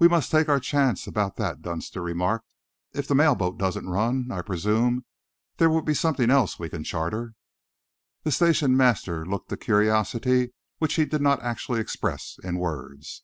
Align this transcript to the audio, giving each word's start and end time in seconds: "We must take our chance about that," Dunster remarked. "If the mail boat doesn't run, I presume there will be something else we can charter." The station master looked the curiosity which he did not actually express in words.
"We 0.00 0.08
must 0.08 0.32
take 0.32 0.48
our 0.48 0.58
chance 0.58 1.06
about 1.06 1.36
that," 1.36 1.62
Dunster 1.62 2.02
remarked. 2.02 2.48
"If 2.94 3.06
the 3.06 3.14
mail 3.14 3.36
boat 3.36 3.58
doesn't 3.58 3.88
run, 3.88 4.26
I 4.32 4.42
presume 4.42 5.04
there 5.58 5.70
will 5.70 5.82
be 5.82 5.94
something 5.94 6.32
else 6.32 6.58
we 6.58 6.68
can 6.68 6.82
charter." 6.82 7.34
The 8.24 8.32
station 8.32 8.76
master 8.76 9.24
looked 9.24 9.50
the 9.50 9.56
curiosity 9.56 10.52
which 10.78 10.94
he 10.94 11.04
did 11.04 11.22
not 11.22 11.44
actually 11.44 11.78
express 11.78 12.38
in 12.42 12.58
words. 12.58 13.22